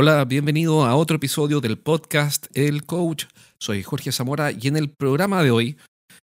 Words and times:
Hola, 0.00 0.24
bienvenido 0.24 0.84
a 0.84 0.94
otro 0.94 1.16
episodio 1.16 1.60
del 1.60 1.76
podcast 1.76 2.46
El 2.54 2.86
Coach. 2.86 3.24
Soy 3.58 3.82
Jorge 3.82 4.12
Zamora 4.12 4.52
y 4.52 4.68
en 4.68 4.76
el 4.76 4.90
programa 4.90 5.42
de 5.42 5.50
hoy 5.50 5.76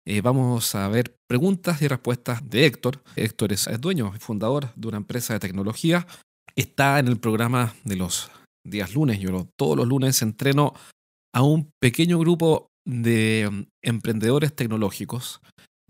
eh, 0.05 0.21
vamos 0.21 0.75
a 0.75 0.87
ver 0.89 1.15
preguntas 1.27 1.81
y 1.81 1.87
respuestas 1.87 2.47
de 2.47 2.67
Héctor. 2.67 3.01
Héctor 3.15 3.51
es 3.51 3.67
dueño 3.81 4.13
y 4.15 4.19
fundador 4.19 4.71
de 4.75 4.89
una 4.89 4.97
empresa 4.97 5.33
de 5.33 5.39
tecnología. 5.39 6.05
Está 6.55 6.99
en 6.99 7.07
el 7.07 7.17
programa 7.17 7.73
de 7.83 7.95
los 7.95 8.29
días 8.63 8.93
lunes. 8.93 9.19
Yo 9.19 9.47
todos 9.57 9.75
los 9.75 9.87
lunes 9.87 10.21
entreno 10.21 10.75
a 11.33 11.41
un 11.41 11.71
pequeño 11.81 12.19
grupo 12.19 12.67
de 12.85 13.49
mm, 13.51 13.61
emprendedores 13.81 14.55
tecnológicos 14.55 15.41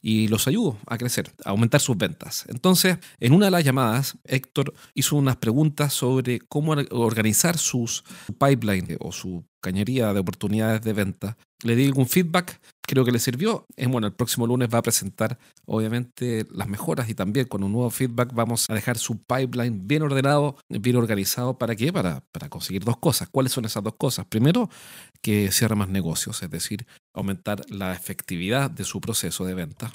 y 0.05 0.27
los 0.27 0.47
ayudo 0.47 0.77
a 0.85 0.97
crecer, 0.97 1.31
a 1.45 1.51
aumentar 1.51 1.79
sus 1.79 1.97
ventas. 1.97 2.45
Entonces, 2.49 2.97
en 3.21 3.31
una 3.31 3.45
de 3.45 3.51
las 3.51 3.63
llamadas, 3.63 4.17
Héctor 4.25 4.73
hizo 4.93 5.15
unas 5.15 5.37
preguntas 5.37 5.93
sobre 5.93 6.39
cómo 6.41 6.73
organizar 6.91 7.57
sus 7.57 8.03
pipeline 8.37 8.97
o 8.99 9.13
su 9.13 9.45
cañería 9.61 10.13
de 10.13 10.19
oportunidades 10.19 10.81
de 10.81 10.91
venta. 10.91 11.37
Le 11.63 11.77
di 11.77 11.85
algún 11.85 12.07
feedback, 12.07 12.59
creo 12.81 13.05
que 13.05 13.13
le 13.13 13.19
sirvió. 13.19 13.65
Es 13.77 13.87
bueno, 13.87 14.05
el 14.05 14.13
próximo 14.13 14.45
lunes 14.45 14.67
va 14.71 14.79
a 14.79 14.83
presentar 14.83 15.39
obviamente 15.65 16.45
las 16.51 16.67
mejoras 16.67 17.09
y 17.09 17.15
también 17.15 17.47
con 17.47 17.63
un 17.63 17.71
nuevo 17.71 17.89
feedback 17.89 18.33
vamos 18.33 18.69
a 18.69 18.73
dejar 18.73 18.97
su 18.97 19.21
pipeline 19.21 19.87
bien 19.87 20.03
ordenado, 20.03 20.57
bien 20.69 20.95
organizado. 20.95 21.57
¿Para 21.57 21.75
qué? 21.75 21.93
Para, 21.93 22.21
para 22.31 22.49
conseguir 22.49 22.83
dos 22.83 22.97
cosas. 22.97 23.29
¿Cuáles 23.29 23.51
son 23.51 23.65
esas 23.65 23.83
dos 23.83 23.95
cosas? 23.95 24.25
Primero, 24.25 24.69
que 25.21 25.51
cierre 25.51 25.75
más 25.75 25.89
negocios, 25.89 26.41
es 26.43 26.49
decir, 26.49 26.85
aumentar 27.13 27.61
la 27.69 27.93
efectividad 27.93 28.69
de 28.69 28.83
su 28.83 29.01
proceso 29.01 29.45
de 29.45 29.53
venta. 29.53 29.93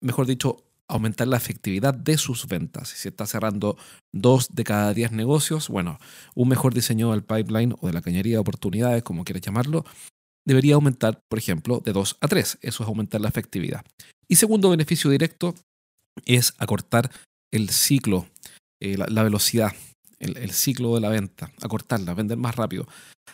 Mejor 0.00 0.26
dicho, 0.26 0.64
aumentar 0.90 1.28
la 1.28 1.36
efectividad 1.36 1.94
de 1.94 2.18
sus 2.18 2.46
ventas. 2.46 2.88
Si 2.88 3.08
está 3.08 3.26
cerrando 3.26 3.76
dos 4.12 4.48
de 4.52 4.64
cada 4.64 4.92
diez 4.92 5.12
negocios, 5.12 5.68
bueno, 5.68 5.98
un 6.34 6.48
mejor 6.48 6.74
diseño 6.74 7.12
del 7.12 7.22
pipeline 7.22 7.74
o 7.80 7.86
de 7.86 7.92
la 7.92 8.02
cañería 8.02 8.34
de 8.34 8.38
oportunidades, 8.38 9.02
como 9.02 9.24
quieras 9.24 9.42
llamarlo, 9.42 9.84
debería 10.46 10.74
aumentar, 10.74 11.22
por 11.28 11.38
ejemplo, 11.38 11.80
de 11.84 11.92
2 11.92 12.18
a 12.20 12.28
3. 12.28 12.58
Eso 12.62 12.82
es 12.82 12.88
aumentar 12.88 13.20
la 13.20 13.28
efectividad. 13.28 13.84
Y 14.28 14.36
segundo 14.36 14.70
beneficio 14.70 15.10
directo 15.10 15.54
es 16.24 16.54
acortar 16.58 17.10
el 17.52 17.70
ciclo, 17.70 18.26
eh, 18.80 18.96
la, 18.96 19.22
velocidad, 19.22 19.72
el, 20.18 20.36
el, 20.36 20.52
ciclo 20.52 20.94
de 20.94 21.00
la 21.00 21.08
venta, 21.08 21.52
acortarla, 21.62 22.14
vender 22.14 22.38
más 22.38 22.56
rápido. 22.56 22.86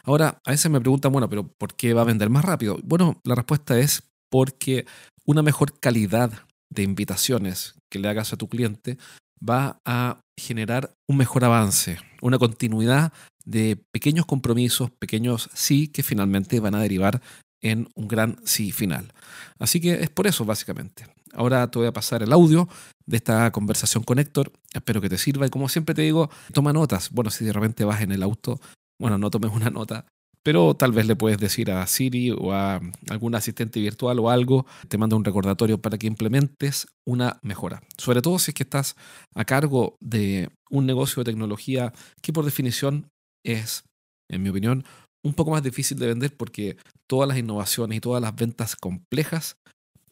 Ahora, 0.05 0.41
a 0.45 0.51
veces 0.51 0.71
me 0.71 0.81
preguntan, 0.81 1.13
bueno, 1.13 1.29
pero 1.29 1.47
¿por 1.47 1.75
qué 1.75 1.93
va 1.93 2.03
a 2.03 2.07
vender 2.07 2.31
más 2.31 2.45
rápido? 2.45 2.79
Bueno, 2.83 3.21
la 3.25 3.35
respuesta 3.35 3.79
es 3.79 4.03
porque 4.31 4.87
una 5.25 5.43
mejor 5.43 5.79
calidad 5.79 6.47
de 6.71 6.83
invitaciones 6.83 7.75
que 7.91 7.99
le 7.99 8.09
hagas 8.09 8.33
a 8.33 8.37
tu 8.37 8.49
cliente 8.49 8.99
va 9.43 9.81
a 9.85 10.21
generar 10.39 10.93
un 11.09 11.17
mejor 11.17 11.45
avance, 11.45 11.99
una 12.21 12.39
continuidad 12.39 13.13
de 13.45 13.81
pequeños 13.93 14.27
compromisos, 14.27 14.91
pequeños 14.91 15.49
sí 15.55 15.89
que 15.89 16.03
finalmente 16.03 16.61
van 16.61 16.75
a 16.75 16.81
derivar 16.81 17.23
en 17.63 17.89
un 17.95 18.09
gran 18.09 18.37
sí 18.45 18.73
final. 18.73 19.13
Así 19.59 19.81
que 19.81 19.95
es 19.95 20.11
por 20.11 20.27
eso 20.27 20.45
básicamente. 20.45 21.07
Ahora 21.33 21.71
te 21.71 21.79
voy 21.79 21.89
a 21.89 21.93
pasar 21.93 22.23
el 22.23 22.33
audio 22.33 22.69
de 23.05 23.19
esta 23.19 23.51
conversación 23.53 24.03
con 24.03 24.19
Héctor. 24.19 24.53
Espero 24.73 25.01
que 25.01 25.09
te 25.09 25.19
sirva 25.19 25.47
y 25.47 25.51
como 25.51 25.69
siempre 25.69 25.95
te 25.95 26.03
digo, 26.03 26.31
toma 26.53 26.73
notas. 26.73 27.11
Bueno, 27.11 27.31
si 27.31 27.45
de 27.45 27.53
repente 27.53 27.85
vas 27.85 28.01
en 28.01 28.13
el 28.13 28.23
auto, 28.23 28.61
bueno, 28.99 29.19
no 29.19 29.31
tomes 29.31 29.53
una 29.53 29.71
nota, 29.71 30.07
pero 30.47 30.77
tal 30.77 30.93
vez 30.93 31.09
le 31.09 31.17
puedes 31.17 31.39
decir 31.39 31.73
a 31.73 31.85
Siri 31.89 32.31
o 32.31 32.53
a 32.53 32.81
algún 33.11 33.35
asistente 33.35 33.81
virtual 33.81 34.21
o 34.21 34.31
algo, 34.31 34.65
te 34.87 34.97
manda 34.97 35.17
un 35.17 35.25
recordatorio 35.25 35.83
para 35.83 35.99
que 35.99 36.07
implementes 36.07 36.87
una 37.05 37.41
mejora. 37.43 37.83
Sobre 37.99 38.23
todo 38.23 38.39
si 38.39 38.53
es 38.53 38.55
que 38.55 38.63
estás 38.63 38.95
a 39.35 39.45
cargo 39.45 39.97
de 40.01 40.49
un 40.71 40.87
negocio 40.87 41.25
de 41.25 41.33
tecnología 41.33 41.93
que 42.23 42.33
por 42.33 42.45
definición 42.45 43.09
es, 43.45 43.83
en 44.31 44.45
mi 44.45 44.51
opinión, 44.51 44.85
un 45.25 45.35
poco 45.35 45.51
más 45.51 45.65
difícil 45.65 45.99
de 45.99 46.07
vender 46.07 46.37
porque 46.37 46.77
todas 47.09 47.29
las 47.29 47.39
innovaciones 47.39 47.99
y 47.99 48.01
todas 48.01 48.23
las 48.23 48.37
ventas 48.37 48.77
complejas 48.77 49.57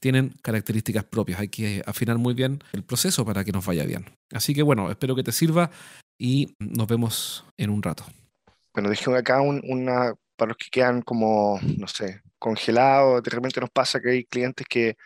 tienen 0.01 0.35
características 0.43 1.05
propias. 1.05 1.39
Hay 1.39 1.49
que 1.49 1.85
afinar 1.87 2.19
muy 2.19 2.35
bien 2.35 2.59
el 2.73 2.83
proceso 2.83 3.25
para 3.25 3.45
que 3.45 3.53
nos 3.53 3.65
vaya 3.65 3.85
bien. 3.85 4.07
Así 4.33 4.53
que 4.53 4.65
bueno, 4.65 4.91
espero 4.91 5.15
que 5.15 5.23
te 5.23 5.31
sirva 5.31 5.71
y 6.21 6.57
nos 6.59 6.89
vemos 6.89 7.45
en 7.57 7.71
un 7.71 7.85
rato. 7.85 8.05
Bueno, 8.75 8.91
dejé 8.91 9.17
acá 9.17 9.41
una 9.41 10.17
para 10.37 10.51
los 10.51 10.57
que 10.57 10.71
quedan 10.71 11.03
como, 11.03 11.59
no 11.79 11.89
sé, 11.89 12.23
congelados, 12.39 13.23
de 13.23 13.31
repente 13.31 13.61
nos 13.61 13.71
pasa 13.71 14.01
que 14.01 14.11
hay 14.11 14.25
clientes 14.25 14.67
que, 14.69 14.97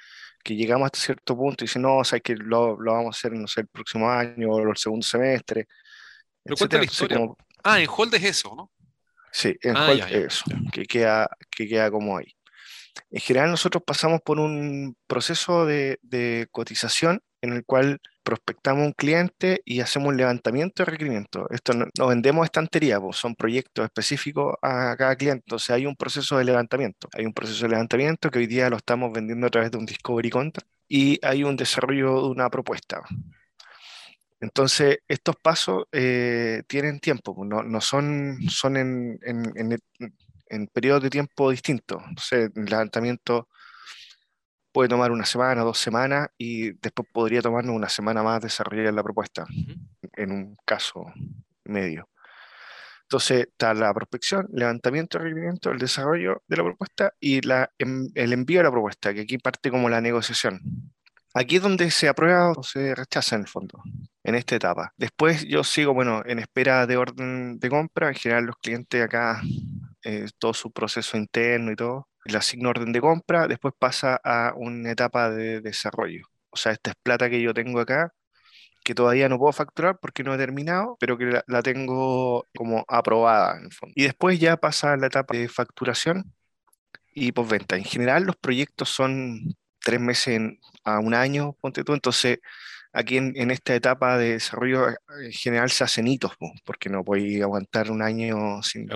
que 0.43 0.57
llegamos 0.57 0.87
hasta 0.87 1.01
cierto 1.01 1.37
punto 1.37 1.65
y 1.65 1.67
dicen, 1.67 1.83
no, 1.83 1.99
o 1.99 2.05
sea, 2.05 2.21
que 2.21 2.35
lo, 2.35 2.81
lo, 2.81 2.93
vamos 2.93 3.17
a 3.17 3.19
hacer, 3.19 3.33
no 3.33 3.47
sé, 3.47 3.63
el 3.63 3.69
próximo 3.69 4.11
año 4.11 4.49
o 4.51 4.61
el 4.61 4.77
segundo 4.77 5.07
semestre. 5.07 5.67
Pero 6.43 6.57
cuenta 6.57 6.79
la 6.79 6.85
historia. 6.85 7.21
Ah, 7.63 7.81
en 7.81 7.89
hold 7.89 8.15
es 8.15 8.25
eso, 8.25 8.55
¿no? 8.57 8.71
Sí, 9.31 9.57
en 9.63 9.77
ah, 9.77 9.91
hold 9.91 10.03
es 10.03 10.13
eso, 10.13 10.45
Que, 10.73 10.85
queda, 10.85 11.29
que 11.51 11.69
queda 11.69 11.91
como 11.91 12.17
ahí. 12.17 12.35
En 13.11 13.21
general 13.21 13.51
nosotros 13.51 13.83
pasamos 13.87 14.21
por 14.23 14.41
un 14.41 14.97
proceso 15.07 15.67
de, 15.67 15.99
de 16.03 16.49
cotización 16.51 17.21
en 17.43 17.53
el 17.53 17.65
cual 17.65 18.01
prospectamos 18.29 18.85
un 18.85 18.93
cliente 18.93 19.63
y 19.65 19.81
hacemos 19.81 20.11
un 20.11 20.19
levantamiento 20.19 20.85
de 20.85 20.91
requerimiento. 20.91 21.49
Esto 21.49 21.73
no, 21.73 22.09
vendemos 22.09 22.45
estantería, 22.45 23.01
pues, 23.01 23.17
son 23.17 23.35
proyectos 23.35 23.87
específicos 23.87 24.55
a 24.61 24.95
cada 24.99 25.17
cliente. 25.17 25.45
Entonces 25.47 25.71
hay 25.71 25.87
un 25.87 25.97
proceso 25.97 26.37
de 26.37 26.45
levantamiento. 26.45 27.09
Hay 27.17 27.25
un 27.25 27.33
proceso 27.33 27.65
de 27.65 27.71
levantamiento 27.71 28.31
que 28.31 28.41
hoy 28.41 28.47
día 28.47 28.69
lo 28.69 28.77
estamos 28.77 29.15
vendiendo 29.15 29.47
a 29.47 29.51
través 29.51 29.71
de 29.71 29.79
un 29.79 29.87
Discovery 29.87 30.29
Contract 30.29 30.69
y 30.89 31.19
hay 31.23 31.43
un 31.43 31.57
desarrollo 31.57 32.21
de 32.21 32.29
una 32.29 32.51
propuesta. 32.51 33.01
Entonces, 34.41 34.99
estos 35.09 35.35
pasos 35.37 35.85
eh, 35.91 36.63
tienen 36.67 37.01
tiempo, 37.01 37.35
pues, 37.35 37.49
no, 37.49 37.63
no, 37.63 37.81
son, 37.81 38.37
son 38.51 38.77
en, 38.77 39.19
en, 39.23 39.53
en, 39.57 39.79
en 40.51 40.67
periodos 40.67 41.03
de 41.03 41.09
tiempo 41.09 41.51
distintos. 41.51 42.03
Entonces, 42.07 42.51
el 42.55 42.65
levantamiento 42.67 43.49
puede 44.79 44.91
tomar 44.91 45.11
una 45.11 45.27
semana, 45.27 45.63
dos 45.63 45.77
semanas 45.77 46.29
y 46.39 46.71
después 46.71 47.09
podría 47.13 47.43
tomarnos 47.43 47.75
una 47.75 47.89
semana 47.89 48.23
más 48.23 48.41
desarrollar 48.41 48.95
la 48.95 49.03
propuesta, 49.03 49.45
en 50.13 50.31
un 50.31 50.57
caso 50.65 51.05
medio. 51.65 52.09
Entonces 53.03 53.49
está 53.49 53.75
la 53.75 53.93
prospección, 53.93 54.47
levantamiento 54.53 55.19
de 55.19 55.25
requerimiento, 55.25 55.73
el 55.73 55.79
desarrollo 55.79 56.45
de 56.47 56.57
la 56.59 56.63
propuesta 56.63 57.13
y 57.19 57.41
la, 57.41 57.73
el 57.77 58.33
envío 58.33 58.61
de 58.61 58.63
la 58.63 58.71
propuesta, 58.71 59.13
que 59.13 59.23
aquí 59.23 59.39
parte 59.39 59.69
como 59.69 59.89
la 59.89 60.01
negociación. 60.01 60.61
Aquí 61.35 61.57
es 61.57 61.63
donde 61.63 61.91
se 61.91 62.07
aprueba 62.07 62.53
o 62.53 62.63
se 62.63 62.95
rechaza 62.95 63.35
en 63.35 63.43
el 63.43 63.49
fondo, 63.49 63.83
en 64.23 64.37
esta 64.37 64.55
etapa. 64.55 64.93
Después 64.97 65.45
yo 65.45 65.65
sigo, 65.65 65.93
bueno, 65.93 66.23
en 66.25 66.39
espera 66.39 66.87
de 66.87 66.97
orden 66.97 67.59
de 67.59 67.69
compra. 67.69 68.11
En 68.11 68.15
general 68.15 68.45
los 68.45 68.57
clientes 68.59 69.03
acá, 69.03 69.43
eh, 70.05 70.29
todo 70.39 70.55
su 70.55 70.71
proceso 70.71 71.17
interno 71.17 71.73
y 71.73 71.75
todo, 71.75 72.08
le 72.29 72.39
asigno 72.39 72.71
orden 72.71 72.93
de 72.93 73.01
compra, 73.01 73.49
después 73.49 73.75
pasa 73.79 74.21
a 74.23 74.53
una 74.57 74.93
etapa 74.93 75.31
de 75.31 75.61
desarrollo. 75.61 76.27
O 76.51 76.57
sea, 76.57 76.73
esta 76.73 76.91
es 76.91 76.97
plata 77.03 77.31
que 77.31 77.43
yo 77.43 77.55
tengo 77.55 77.81
acá, 77.81 78.13
que 78.85 78.95
todavía 78.95 79.29
no 79.29 79.39
puedo 79.39 79.53
facturar 79.53 79.99
porque 80.01 80.25
no 80.25 80.35
he 80.35 80.39
terminado, 80.39 80.97
pero 81.01 81.19
que 81.19 81.43
la, 81.47 81.63
tengo 81.63 82.47
como 82.57 82.85
aprobada 82.89 83.59
en 83.59 83.67
el 83.67 83.73
fondo. 83.73 83.93
Y 83.97 84.05
después 84.05 84.39
ya 84.41 84.57
pasa 84.57 84.95
a 84.95 84.97
la 84.97 85.09
etapa 85.09 85.37
de 85.37 85.49
facturación 85.49 86.33
y 87.15 87.33
postventa. 87.33 87.77
En 87.77 87.85
general 87.85 88.25
los 88.25 88.37
proyectos 88.37 88.91
son 88.91 89.55
tres 89.81 90.01
meses 90.01 90.41
a 90.85 91.01
un 91.01 91.15
año, 91.15 91.55
ponte 91.61 91.85
tú, 91.85 91.95
entonces 91.95 92.39
aquí 92.93 93.17
en, 93.19 93.51
esta 93.51 93.75
etapa 93.75 94.19
de 94.19 94.33
desarrollo 94.35 94.89
en 94.89 95.33
general 95.33 95.71
se 95.71 95.85
hacen 95.85 96.09
hitos, 96.09 96.33
porque 96.65 96.89
no 96.91 96.99
a 96.99 97.45
aguantar 97.45 97.91
un 97.91 98.03
año 98.03 98.63
sin 98.63 98.89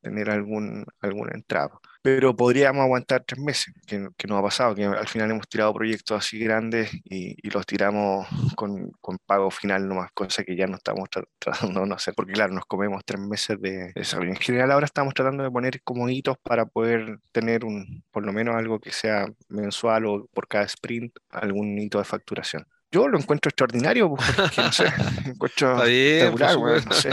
tener 0.00 0.30
algún, 0.30 0.84
alguna 1.00 1.32
entrada 1.34 1.80
pero 2.02 2.34
podríamos 2.34 2.82
aguantar 2.82 3.24
tres 3.26 3.40
meses, 3.40 3.74
que, 3.86 4.08
que 4.16 4.26
nos 4.26 4.38
ha 4.38 4.42
pasado, 4.42 4.74
que 4.74 4.84
al 4.84 5.08
final 5.08 5.30
hemos 5.30 5.48
tirado 5.48 5.74
proyectos 5.74 6.16
así 6.16 6.38
grandes 6.38 6.90
y, 7.04 7.36
y 7.46 7.50
los 7.50 7.66
tiramos 7.66 8.26
con, 8.56 8.90
con, 9.00 9.18
pago 9.18 9.50
final 9.50 9.86
nomás, 9.86 10.10
cosa 10.12 10.42
que 10.42 10.56
ya 10.56 10.66
no 10.66 10.76
estamos 10.76 11.08
tratando 11.38 11.84
de 11.84 11.94
hacer, 11.94 12.14
porque 12.14 12.32
claro, 12.32 12.54
nos 12.54 12.64
comemos 12.64 13.02
tres 13.04 13.20
meses 13.20 13.60
de 13.60 13.92
desarrollo. 13.94 14.30
En 14.30 14.36
general 14.36 14.72
ahora 14.72 14.86
estamos 14.86 15.12
tratando 15.14 15.42
de 15.42 15.50
poner 15.50 15.82
como 15.82 16.08
hitos 16.08 16.36
para 16.42 16.64
poder 16.64 17.18
tener 17.32 17.64
un, 17.64 18.02
por 18.10 18.24
lo 18.24 18.32
menos 18.32 18.56
algo 18.56 18.80
que 18.80 18.92
sea 18.92 19.26
mensual 19.48 20.06
o 20.06 20.26
por 20.32 20.48
cada 20.48 20.64
sprint, 20.64 21.14
algún 21.30 21.78
hito 21.78 21.98
de 21.98 22.04
facturación 22.04 22.66
yo 22.92 23.06
lo 23.08 23.18
encuentro 23.18 23.50
extraordinario, 23.50 24.08
porque 24.08 24.62
no 24.62 24.72
sé, 24.72 24.86
encuentro 25.26 25.84
espectacular, 25.84 26.58
pues, 26.58 26.86
no 26.86 26.92
sé. 26.92 27.10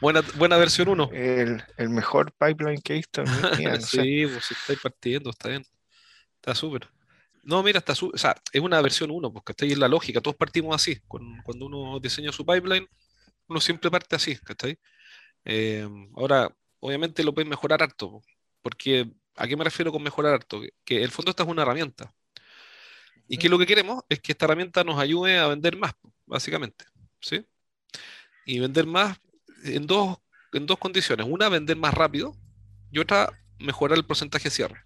Buena, 0.00 0.22
buena 0.36 0.56
versión 0.56 0.88
1. 0.88 1.10
El, 1.12 1.62
el, 1.76 1.88
mejor 1.88 2.32
pipeline 2.32 2.80
que 2.82 2.92
he 2.92 2.96
visto 2.96 3.22
en 3.22 3.30
mi 3.30 3.36
vida, 3.58 3.76
no 3.76 3.80
Sí, 3.80 4.26
pues 4.26 4.44
si 4.44 4.54
estáis 4.54 4.80
partiendo, 4.80 5.30
está 5.30 5.48
bien. 5.48 5.64
Está 6.36 6.54
súper. 6.54 6.88
No, 7.42 7.62
mira, 7.62 7.78
está 7.78 7.94
súper. 7.94 8.16
O 8.16 8.18
sea, 8.18 8.36
es 8.52 8.60
una 8.60 8.80
versión 8.82 9.10
1, 9.10 9.32
porque 9.32 9.52
está 9.52 9.64
ahí 9.64 9.72
en 9.72 9.80
la 9.80 9.88
lógica. 9.88 10.20
Todos 10.20 10.36
partimos 10.36 10.74
así. 10.74 11.00
Cuando, 11.06 11.66
uno 11.66 11.98
diseña 12.00 12.32
su 12.32 12.44
pipeline, 12.44 12.86
uno 13.48 13.60
siempre 13.60 13.90
parte 13.90 14.16
así, 14.16 14.36
¿cachai? 14.36 14.78
Eh, 15.44 15.88
ahora, 16.16 16.54
obviamente 16.80 17.24
lo 17.24 17.32
puedes 17.32 17.48
mejorar 17.48 17.82
harto, 17.82 18.20
porque 18.62 19.10
¿a 19.36 19.46
qué 19.46 19.56
me 19.56 19.64
refiero 19.64 19.92
con 19.92 20.02
mejorar 20.02 20.34
harto? 20.34 20.60
Que 20.84 21.02
el 21.02 21.10
fondo 21.10 21.30
esta 21.30 21.44
es 21.44 21.48
una 21.48 21.62
herramienta. 21.62 22.12
Y 23.28 23.38
que 23.38 23.48
lo 23.48 23.58
que 23.58 23.66
queremos 23.66 24.04
es 24.08 24.20
que 24.20 24.32
esta 24.32 24.44
herramienta 24.44 24.84
nos 24.84 24.98
ayude 24.98 25.38
a 25.38 25.48
vender 25.48 25.76
más, 25.76 25.94
básicamente. 26.26 26.84
¿sí? 27.20 27.44
Y 28.44 28.60
vender 28.60 28.86
más 28.86 29.18
en 29.68 29.86
dos 29.86 30.18
en 30.52 30.66
dos 30.66 30.78
condiciones. 30.78 31.26
Una, 31.28 31.48
vender 31.48 31.76
más 31.76 31.94
rápido 31.94 32.34
y 32.90 32.98
otra, 32.98 33.38
mejorar 33.58 33.98
el 33.98 34.04
porcentaje 34.04 34.44
de 34.44 34.50
cierre. 34.50 34.84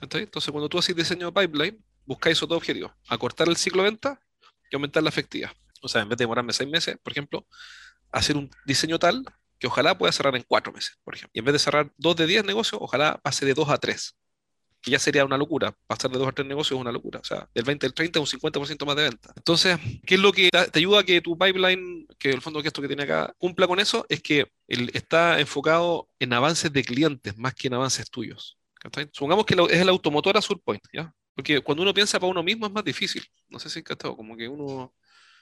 Entonces, 0.00 0.50
cuando 0.50 0.68
tú 0.68 0.78
haces 0.78 0.94
diseño 0.94 1.30
de 1.30 1.40
pipeline, 1.40 1.84
buscáis 2.04 2.36
esos 2.36 2.48
dos 2.48 2.58
objetivos. 2.58 2.92
Acortar 3.08 3.48
el 3.48 3.56
ciclo 3.56 3.82
de 3.82 3.90
venta 3.90 4.20
y 4.70 4.76
aumentar 4.76 5.02
la 5.02 5.08
efectividad. 5.08 5.52
O 5.80 5.88
sea, 5.88 6.02
en 6.02 6.08
vez 6.08 6.18
de 6.18 6.24
demorarme 6.24 6.52
seis 6.52 6.68
meses, 6.68 6.96
por 7.02 7.12
ejemplo, 7.12 7.46
hacer 8.10 8.36
un 8.36 8.50
diseño 8.66 8.98
tal 8.98 9.24
que 9.58 9.66
ojalá 9.66 9.96
pueda 9.96 10.12
cerrar 10.12 10.34
en 10.36 10.44
cuatro 10.46 10.72
meses, 10.72 10.98
por 11.04 11.14
ejemplo. 11.14 11.30
Y 11.34 11.38
en 11.38 11.44
vez 11.44 11.52
de 11.54 11.58
cerrar 11.58 11.92
dos 11.96 12.16
de 12.16 12.26
diez 12.26 12.44
negocios, 12.44 12.80
ojalá 12.82 13.18
pase 13.22 13.46
de 13.46 13.54
dos 13.54 13.68
a 13.70 13.78
tres. 13.78 14.16
Que 14.84 14.90
ya 14.90 14.98
sería 14.98 15.24
una 15.24 15.38
locura. 15.38 15.74
Pasar 15.86 16.10
de 16.10 16.18
dos 16.18 16.28
a 16.28 16.32
tres 16.32 16.46
negocios 16.46 16.76
es 16.76 16.80
una 16.80 16.92
locura. 16.92 17.20
O 17.20 17.24
sea, 17.24 17.48
del 17.54 17.64
20 17.64 17.86
al 17.86 17.94
30 17.94 18.20
un 18.20 18.26
50% 18.26 18.84
más 18.84 18.96
de 18.96 19.02
venta. 19.04 19.32
Entonces, 19.34 19.78
¿qué 20.04 20.16
es 20.16 20.20
lo 20.20 20.30
que 20.32 20.50
te 20.50 20.78
ayuda 20.78 21.00
a 21.00 21.04
que 21.04 21.22
tu 21.22 21.38
pipeline, 21.38 22.06
que 22.18 22.30
el 22.30 22.42
fondo 22.42 22.60
que 22.60 22.68
esto 22.68 22.82
que 22.82 22.88
tiene 22.88 23.04
acá, 23.04 23.34
cumpla 23.38 23.66
con 23.66 23.80
eso? 23.80 24.04
Es 24.10 24.20
que 24.20 24.52
él 24.68 24.90
está 24.92 25.40
enfocado 25.40 26.08
en 26.18 26.34
avances 26.34 26.70
de 26.70 26.84
clientes 26.84 27.36
más 27.38 27.54
que 27.54 27.68
en 27.68 27.74
avances 27.74 28.10
tuyos. 28.10 28.58
Supongamos 29.12 29.46
que 29.46 29.54
es 29.70 29.80
el 29.80 29.88
automotor 29.88 30.36
Azure 30.36 30.60
Point, 30.62 30.82
¿ya? 30.92 31.14
Porque 31.34 31.60
cuando 31.60 31.82
uno 31.82 31.94
piensa 31.94 32.20
para 32.20 32.30
uno 32.30 32.42
mismo 32.42 32.66
es 32.66 32.72
más 32.72 32.84
difícil. 32.84 33.24
No 33.48 33.58
sé 33.58 33.70
si 33.70 33.80
es 33.80 33.84
como 33.84 34.36
que 34.36 34.46
uno 34.48 34.94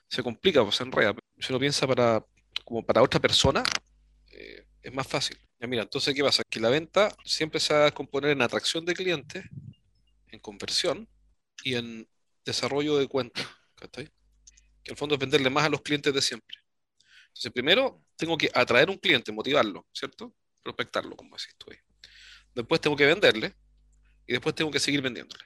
se 0.08 0.22
complica, 0.22 0.62
pues 0.62 0.76
se 0.76 0.84
enreda. 0.84 1.14
Si 1.38 1.52
uno 1.52 1.58
piensa 1.58 1.86
para, 1.86 2.24
como 2.64 2.84
para 2.84 3.02
otra 3.02 3.20
persona, 3.20 3.62
eh, 4.30 4.66
es 4.82 4.94
más 4.94 5.06
fácil. 5.06 5.38
Mira, 5.68 5.82
entonces, 5.82 6.12
¿qué 6.14 6.24
pasa? 6.24 6.42
Que 6.48 6.58
la 6.58 6.70
venta 6.70 7.14
siempre 7.24 7.60
se 7.60 7.72
va 7.72 7.86
a 7.86 7.90
componer 7.92 8.30
en 8.32 8.42
atracción 8.42 8.84
de 8.84 8.94
clientes, 8.94 9.44
en 10.28 10.40
conversión 10.40 11.08
y 11.62 11.76
en 11.76 12.08
desarrollo 12.44 12.96
de 12.96 13.06
cuentas. 13.06 13.46
Que 14.82 14.90
al 14.90 14.96
fondo 14.96 15.14
es 15.14 15.20
venderle 15.20 15.50
más 15.50 15.64
a 15.64 15.68
los 15.68 15.82
clientes 15.82 16.12
de 16.12 16.20
siempre. 16.20 16.58
Entonces, 17.28 17.52
primero 17.52 18.04
tengo 18.16 18.36
que 18.36 18.50
atraer 18.52 18.90
un 18.90 18.98
cliente, 18.98 19.30
motivarlo, 19.30 19.86
¿cierto? 19.92 20.34
Prospectarlo, 20.62 21.16
como 21.16 21.36
decís 21.36 21.54
tú 21.56 21.70
ahí. 21.70 21.78
Después 22.54 22.80
tengo 22.80 22.96
que 22.96 23.06
venderle 23.06 23.54
y 24.26 24.32
después 24.32 24.54
tengo 24.56 24.70
que 24.70 24.80
seguir 24.80 25.00
vendiéndole. 25.00 25.44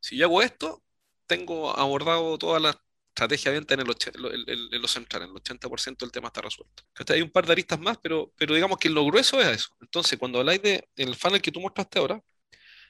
Si 0.00 0.16
yo 0.16 0.24
hago 0.24 0.40
esto, 0.40 0.82
tengo 1.26 1.76
abordado 1.76 2.38
toda 2.38 2.60
la 2.60 2.82
estrategia 3.18 3.50
de 3.50 3.58
venta 3.58 3.74
en, 3.74 3.80
el 3.80 4.80
lo 4.80 4.88
central, 4.88 5.22
en 5.22 5.30
el 5.30 5.34
80% 5.36 5.98
del 5.98 6.12
tema 6.12 6.28
está 6.28 6.40
resuelto. 6.40 6.84
Hay 7.08 7.22
un 7.22 7.30
par 7.30 7.46
de 7.46 7.52
aristas 7.52 7.80
más, 7.80 7.98
pero, 7.98 8.32
pero 8.36 8.54
digamos 8.54 8.78
que 8.78 8.88
lo 8.88 9.04
grueso 9.04 9.40
es 9.40 9.48
eso. 9.48 9.76
Entonces, 9.80 10.18
cuando 10.18 10.38
habláis 10.38 10.62
del 10.62 11.14
funnel 11.16 11.42
que 11.42 11.50
tú 11.50 11.60
mostraste 11.60 11.98
ahora, 11.98 12.22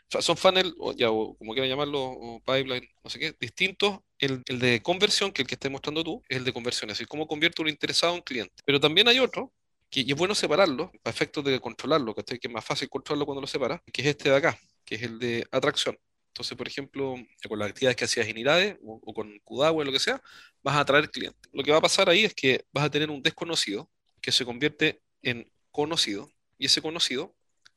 son 0.09 0.37
funnel, 0.37 0.75
o, 0.79 0.93
ya, 0.93 1.09
como 1.09 1.53
quieran 1.53 1.69
llamarlo, 1.69 2.01
o 2.03 2.41
pipeline, 2.41 2.89
no 3.03 3.11
sé 3.11 3.19
qué, 3.19 3.35
distintos. 3.41 4.01
El, 4.19 4.43
el, 4.47 4.59
de 4.59 4.83
conversión, 4.83 5.33
que 5.33 5.43
el 5.43 5.49
que 5.49 5.55
estés 5.55 5.71
mostrando 5.71 6.03
tú, 6.03 6.23
es 6.29 6.39
el 6.39 6.45
de 6.45 6.53
conversión, 6.53 6.91
es 6.91 6.97
decir, 6.97 7.09
cómo 7.09 7.29
convierto 7.29 7.63
un 7.63 7.69
interesado 7.69 8.15
en 8.15 8.23
cliente. 8.23 8.55
Pero 8.65 8.81
también 8.81 9.07
hay 9.09 9.21
otro, 9.21 9.53
que 9.91 10.01
y 10.01 10.11
es 10.11 10.17
bueno 10.17 10.35
separarlo, 10.35 10.91
para 11.03 11.15
efectos 11.15 11.45
de 11.45 11.61
controlarlo, 11.61 12.15
que 12.15 12.23
es 12.27 12.51
más 12.51 12.65
fácil 12.65 12.89
controlarlo 12.89 13.27
cuando 13.27 13.41
lo 13.43 13.47
separas, 13.47 13.81
que 13.93 14.03
es 14.03 14.09
este 14.09 14.31
de 14.31 14.37
acá, 14.37 14.59
que 14.85 14.97
es 14.97 15.03
el 15.03 15.19
de 15.19 15.47
atracción. 15.53 15.97
Entonces, 16.39 16.57
por 16.57 16.69
ejemplo, 16.69 17.17
con 17.49 17.59
las 17.59 17.69
actividades 17.69 17.97
que 17.97 18.05
hacías 18.05 18.29
en 18.29 18.39
IRADE 18.39 18.79
o, 18.85 19.13
con 19.13 19.41
Kudawa 19.41 19.73
o 19.73 19.83
lo 19.83 19.91
que 19.91 19.99
sea, 19.99 20.23
vas 20.63 20.77
a 20.77 20.81
atraer 20.81 21.11
clientes. 21.11 21.51
Lo 21.53 21.65
que 21.65 21.73
va 21.73 21.79
a 21.79 21.81
pasar 21.81 22.09
ahí 22.09 22.27
es 22.27 22.33
que 22.33 22.65
vas 22.71 22.85
a 22.85 22.91
tener 22.91 23.11
un 23.11 23.21
desconocido 23.21 23.91
que 24.23 24.31
se 24.31 24.45
convierte 24.45 25.03
en 25.21 25.51
conocido 25.73 26.31
y 26.57 26.67
ese 26.67 26.81
conocido 26.81 27.35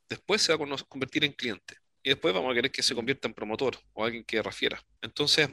después 0.08 0.42
se 0.42 0.54
va 0.54 0.64
a 0.64 0.76
convertir 0.84 1.24
en 1.24 1.32
cliente. 1.32 1.76
Y 2.04 2.10
después 2.10 2.32
vamos 2.32 2.52
a 2.52 2.54
querer 2.54 2.70
que 2.70 2.84
se 2.84 2.94
convierta 2.94 3.26
en 3.26 3.34
promotor 3.34 3.76
o 3.94 4.04
alguien 4.04 4.22
que 4.22 4.40
refiera. 4.40 4.80
Entonces, 5.00 5.48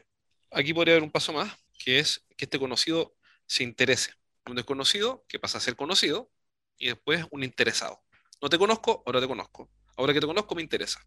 aquí 0.52 0.72
podría 0.72 0.94
haber 0.94 1.04
un 1.04 1.12
paso 1.12 1.34
más, 1.34 1.52
que 1.80 1.98
es 1.98 2.24
que 2.38 2.46
este 2.46 2.60
conocido 2.60 3.16
se 3.48 3.64
interese. 3.64 4.14
Un 4.46 4.56
desconocido 4.56 5.26
que 5.28 5.40
pasa 5.40 5.58
a 5.58 5.62
ser 5.62 5.76
conocido 5.76 6.30
y 6.78 6.90
después 6.90 7.26
un 7.32 7.44
interesado. 7.44 8.04
No 8.40 8.50
te 8.50 8.60
conozco, 8.60 9.02
ahora 9.08 9.20
te 9.20 9.28
conozco. 9.28 9.68
Ahora 9.98 10.14
que 10.14 10.20
te 10.20 10.28
conozco, 10.28 10.54
me 10.54 10.62
interesa. 10.62 11.04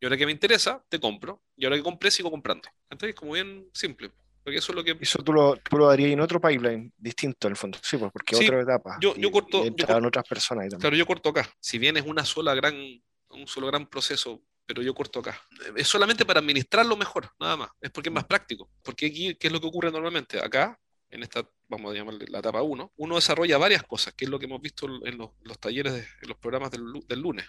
Y 0.00 0.06
ahora 0.06 0.16
que 0.16 0.26
me 0.26 0.32
interesa, 0.32 0.82
te 0.88 0.98
compro. 0.98 1.42
Y 1.56 1.64
ahora 1.64 1.76
que 1.76 1.82
compré, 1.82 2.10
sigo 2.10 2.30
comprando. 2.30 2.68
Entonces, 2.88 3.14
como 3.14 3.32
bien 3.32 3.68
simple. 3.74 4.10
Porque 4.42 4.58
eso 4.58 4.72
es 4.72 4.76
lo 4.76 4.82
que. 4.82 4.96
Eso 4.98 5.22
tú 5.22 5.32
lo, 5.32 5.56
tú 5.56 5.76
lo 5.76 5.88
darías 5.88 6.10
en 6.10 6.20
otro 6.20 6.40
pipeline 6.40 6.92
distinto, 6.96 7.46
en 7.46 7.52
el 7.52 7.56
fondo. 7.56 7.78
Sí, 7.82 7.98
pues 7.98 8.10
porque 8.10 8.36
otra 8.36 8.62
etapa. 8.62 8.96
Yo, 9.00 9.14
yo 9.16 9.30
corto. 9.30 9.64
Y 9.66 9.74
yo 9.76 9.96
otras 9.98 10.26
personas 10.26 10.64
ahí 10.64 10.68
también. 10.70 10.80
Claro, 10.80 10.96
yo 10.96 11.06
corto 11.06 11.28
acá. 11.28 11.52
Si 11.60 11.78
bien 11.78 11.98
es 11.98 12.06
una 12.06 12.24
sola 12.24 12.54
gran, 12.54 12.74
un 13.28 13.46
solo 13.46 13.66
gran 13.66 13.86
proceso, 13.86 14.42
pero 14.64 14.80
yo 14.80 14.94
corto 14.94 15.20
acá. 15.20 15.38
Es 15.76 15.86
solamente 15.86 16.24
para 16.24 16.40
administrarlo 16.40 16.96
mejor, 16.96 17.30
nada 17.38 17.58
más. 17.58 17.70
Es 17.82 17.90
porque 17.90 18.08
es 18.08 18.14
más 18.14 18.24
práctico. 18.24 18.70
Porque 18.82 19.06
aquí, 19.06 19.34
¿qué 19.34 19.48
es 19.48 19.52
lo 19.52 19.60
que 19.60 19.66
ocurre 19.66 19.92
normalmente? 19.92 20.38
Acá 20.42 20.78
en 21.10 21.22
esta, 21.22 21.48
vamos 21.68 21.92
a 21.92 21.96
llamarle 21.96 22.26
la 22.28 22.38
etapa 22.38 22.62
1, 22.62 22.92
uno 22.96 23.14
desarrolla 23.14 23.58
varias 23.58 23.82
cosas, 23.82 24.14
que 24.14 24.24
es 24.24 24.30
lo 24.30 24.38
que 24.38 24.46
hemos 24.46 24.60
visto 24.60 24.86
en 25.04 25.18
los, 25.18 25.58
talleres, 25.58 26.06
en 26.22 26.28
los 26.28 26.38
programas 26.38 26.70
del, 26.70 26.82
lunes. 27.20 27.46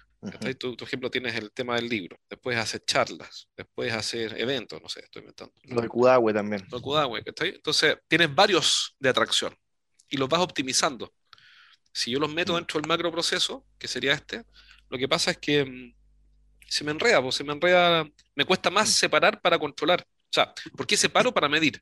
tu, 0.57 0.75
ejemplo 0.81 1.11
tienes 1.11 1.35
el 1.35 1.51
tema 1.51 1.75
del 1.75 1.87
libro, 1.87 2.19
después 2.29 2.57
hacer 2.57 2.83
charlas, 2.85 3.49
después 3.55 3.93
hacer 3.93 4.39
eventos, 4.39 4.81
no 4.81 4.89
sé, 4.89 5.01
estoy 5.01 5.21
inventando. 5.21 5.53
Lo 5.63 5.81
de 5.81 5.87
Kudahue 5.87 6.33
también. 6.33 6.65
Lo 6.71 6.77
de 6.77 6.83
Kudahue, 6.83 7.23
Entonces, 7.25 7.97
tienes 8.07 8.33
varios 8.33 8.95
de 8.99 9.09
atracción 9.09 9.55
y 10.09 10.17
los 10.17 10.27
vas 10.27 10.41
optimizando. 10.41 11.13
Si 11.93 12.11
yo 12.11 12.19
los 12.19 12.33
meto 12.33 12.55
dentro 12.55 12.79
del 12.79 12.87
macro 12.87 13.11
proceso, 13.11 13.65
que 13.77 13.87
sería 13.87 14.13
este, 14.13 14.43
lo 14.89 14.97
que 14.97 15.07
pasa 15.07 15.31
es 15.31 15.37
que 15.37 15.65
mm, 15.65 15.93
se 16.67 16.83
me 16.83 16.91
enreda, 16.91 17.21
pues, 17.21 17.35
se 17.35 17.43
me 17.43 17.53
enreda, 17.53 18.09
me 18.35 18.45
cuesta 18.45 18.69
más 18.69 18.89
separar 18.89 19.39
para 19.41 19.59
controlar. 19.59 20.01
O 20.01 20.33
sea, 20.33 20.53
¿por 20.75 20.87
qué 20.87 20.97
separo 20.97 21.33
para 21.33 21.49
medir? 21.49 21.81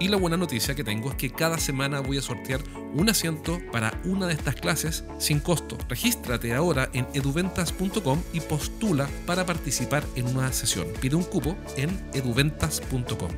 Y 0.00 0.08
la 0.08 0.16
buena 0.16 0.36
noticia 0.36 0.74
que 0.74 0.82
tengo 0.82 1.10
es 1.10 1.16
que 1.16 1.30
cada 1.30 1.56
semana 1.56 2.00
voy 2.00 2.18
a 2.18 2.22
sortear 2.22 2.60
un 2.94 3.08
asiento 3.08 3.60
para 3.70 4.00
una 4.04 4.26
de 4.26 4.34
estas 4.34 4.56
clases 4.56 5.04
sin 5.18 5.38
costo. 5.38 5.78
Regístrate 5.88 6.52
ahora 6.52 6.90
en 6.92 7.06
eduventas.com 7.14 8.22
y 8.32 8.40
postula 8.40 9.08
para 9.24 9.46
participar 9.46 10.04
en 10.16 10.26
una 10.26 10.52
sesión. 10.52 10.92
Pide 11.00 11.14
un 11.14 11.24
cupo 11.24 11.56
en 11.76 11.90
eduventas.com. 12.12 13.30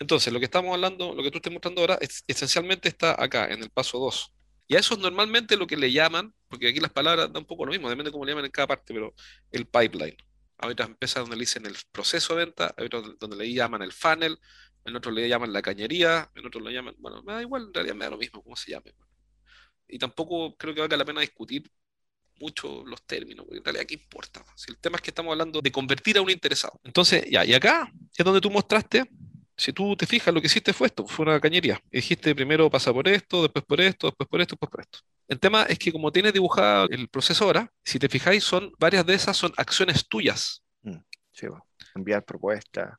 Entonces, 0.00 0.32
lo 0.32 0.38
que 0.40 0.46
estamos 0.46 0.74
hablando, 0.74 1.14
lo 1.14 1.22
que 1.22 1.30
tú 1.30 1.38
estás 1.38 1.52
mostrando 1.52 1.82
ahora, 1.82 1.98
es, 2.00 2.24
esencialmente 2.26 2.88
está 2.88 3.22
acá, 3.22 3.46
en 3.46 3.62
el 3.62 3.70
paso 3.70 3.98
2. 3.98 4.32
Y 4.66 4.76
a 4.76 4.78
eso 4.78 4.94
es 4.94 5.00
normalmente 5.00 5.56
lo 5.56 5.66
que 5.66 5.76
le 5.76 5.92
llaman, 5.92 6.34
porque 6.48 6.68
aquí 6.68 6.80
las 6.80 6.90
palabras 6.90 7.32
dan 7.32 7.42
un 7.42 7.46
poco 7.46 7.66
lo 7.66 7.72
mismo, 7.72 7.88
depende 7.88 8.08
de 8.08 8.12
cómo 8.12 8.24
le 8.24 8.32
llaman 8.32 8.46
en 8.46 8.50
cada 8.50 8.66
parte, 8.66 8.94
pero 8.94 9.14
el 9.52 9.66
pipeline. 9.66 10.16
Hay 10.60 10.70
otras 10.70 10.88
empresas 10.88 11.22
donde 11.22 11.36
le 11.36 11.40
dicen 11.40 11.66
el 11.66 11.76
proceso 11.90 12.36
de 12.36 12.44
venta, 12.44 12.74
hay 12.76 12.86
otras 12.86 13.18
donde 13.18 13.36
le 13.36 13.52
llaman 13.52 13.82
el 13.82 13.92
funnel, 13.92 14.38
en 14.84 14.96
otros 14.96 15.14
le 15.14 15.28
llaman 15.28 15.52
la 15.52 15.62
cañería, 15.62 16.30
en 16.34 16.46
otros 16.46 16.62
le 16.62 16.72
llaman, 16.72 16.94
bueno, 16.98 17.22
me 17.22 17.32
da 17.32 17.42
igual, 17.42 17.64
en 17.64 17.74
realidad 17.74 17.94
me 17.94 18.04
da 18.04 18.10
lo 18.10 18.18
mismo 18.18 18.42
cómo 18.42 18.56
se 18.56 18.70
llame. 18.72 18.94
Y 19.88 19.98
tampoco 19.98 20.56
creo 20.56 20.74
que 20.74 20.80
valga 20.80 20.96
la 20.96 21.04
pena 21.04 21.20
discutir 21.20 21.70
mucho 22.40 22.84
los 22.86 23.02
términos, 23.06 23.44
porque 23.44 23.58
en 23.58 23.64
realidad 23.64 23.86
qué 23.86 23.94
importa. 23.94 24.44
Si 24.56 24.70
el 24.70 24.78
tema 24.78 24.96
es 24.96 25.02
que 25.02 25.10
estamos 25.10 25.32
hablando 25.32 25.60
de 25.60 25.70
convertir 25.70 26.16
a 26.16 26.22
un 26.22 26.30
interesado. 26.30 26.80
Entonces, 26.84 27.24
ya, 27.30 27.44
y 27.44 27.52
acá 27.52 27.92
es 28.16 28.24
donde 28.24 28.40
tú 28.40 28.50
mostraste, 28.50 29.10
si 29.60 29.74
tú 29.74 29.94
te 29.94 30.06
fijas, 30.06 30.32
lo 30.32 30.40
que 30.40 30.46
hiciste 30.46 30.72
fue 30.72 30.86
esto, 30.86 31.06
fue 31.06 31.26
una 31.26 31.38
cañería. 31.38 31.78
Dijiste 31.90 32.34
primero 32.34 32.70
pasa 32.70 32.94
por 32.94 33.06
esto, 33.06 33.42
después 33.42 33.62
por 33.66 33.78
esto, 33.78 34.06
después 34.06 34.26
por 34.26 34.40
esto, 34.40 34.54
después 34.54 34.70
por 34.70 34.80
esto. 34.80 34.98
El 35.28 35.38
tema 35.38 35.64
es 35.64 35.78
que 35.78 35.92
como 35.92 36.10
tienes 36.10 36.32
dibujado 36.32 36.88
el 36.88 37.08
proceso 37.08 37.44
ahora, 37.44 37.70
si 37.84 37.98
te 37.98 38.08
fijáis, 38.08 38.42
son 38.42 38.72
varias 38.78 39.04
de 39.04 39.12
esas 39.12 39.36
son 39.36 39.52
acciones 39.58 40.08
tuyas. 40.08 40.62
Mm, 40.80 40.96
sí, 41.32 41.46
enviar 41.94 42.24
propuestas. 42.24 42.94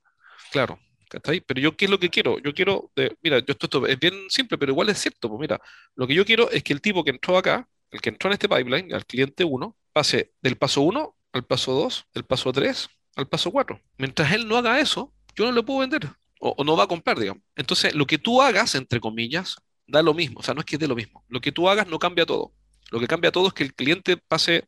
Claro, 0.51 0.79
Pero 1.23 1.59
yo, 1.59 1.75
¿qué 1.75 1.85
es 1.85 1.91
lo 1.91 1.99
que 1.99 2.09
quiero? 2.09 2.37
Yo 2.37 2.53
quiero, 2.53 2.91
mira, 3.23 3.39
yo 3.39 3.53
esto, 3.59 3.87
es 3.87 3.99
bien 3.99 4.29
simple, 4.29 4.59
pero 4.59 4.71
igual 4.71 4.89
es 4.89 4.99
cierto. 4.99 5.29
Pues 5.29 5.41
mira, 5.41 5.59
lo 5.95 6.05
que 6.05 6.13
yo 6.13 6.23
quiero 6.25 6.51
es 6.51 6.61
que 6.61 6.73
el 6.73 6.81
tipo 6.81 7.03
que 7.03 7.09
entró 7.09 7.37
acá, 7.37 7.67
el 7.89 8.01
que 8.01 8.09
entró 8.09 8.29
en 8.29 8.33
este 8.33 8.47
pipeline, 8.47 8.93
al 8.93 9.05
cliente 9.07 9.43
1, 9.43 9.75
pase 9.93 10.33
del 10.41 10.57
paso 10.57 10.81
1 10.81 11.15
al 11.33 11.43
paso 11.43 11.73
2, 11.73 12.05
del 12.13 12.25
paso 12.25 12.51
3 12.51 12.87
al 13.15 13.27
paso 13.27 13.49
4. 13.51 13.81
Mientras 13.97 14.31
él 14.31 14.47
no 14.47 14.57
haga 14.57 14.79
eso, 14.79 15.11
yo 15.35 15.45
no 15.45 15.51
le 15.51 15.63
puedo 15.63 15.79
vender. 15.79 16.09
O, 16.43 16.63
no 16.63 16.75
va 16.75 16.85
a 16.85 16.87
comprar, 16.87 17.19
digamos. 17.19 17.43
Entonces, 17.55 17.93
lo 17.93 18.07
que 18.07 18.17
tú 18.17 18.41
hagas, 18.41 18.73
entre 18.75 18.99
comillas, 18.99 19.57
da 19.85 20.01
lo 20.01 20.13
mismo, 20.13 20.39
o 20.39 20.43
sea, 20.43 20.53
no 20.53 20.61
es 20.61 20.65
que 20.65 20.77
dé 20.77 20.87
lo 20.87 20.95
mismo. 20.95 21.23
Lo 21.29 21.39
que 21.39 21.51
tú 21.51 21.69
hagas 21.69 21.87
no 21.87 21.99
cambia 21.99 22.25
todo. 22.25 22.51
Lo 22.89 22.99
que 22.99 23.07
cambia 23.07 23.31
todo 23.31 23.47
es 23.47 23.53
que 23.53 23.63
el 23.63 23.75
cliente 23.75 24.17
pase 24.17 24.67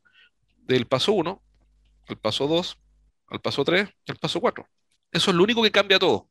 del 0.60 0.86
paso 0.86 1.13
1 1.13 1.42
al 2.08 2.18
paso 2.18 2.48
2, 2.48 2.77
al 3.27 3.42
paso 3.42 3.65
3 3.65 3.89
y 4.06 4.12
al 4.12 4.18
paso 4.18 4.39
4. 4.39 4.68
Eso 5.12 5.32
es 5.32 5.36
lo 5.36 5.44
único 5.44 5.63
que 5.63 5.72
cambia 5.72 6.00
todo. 6.00 6.30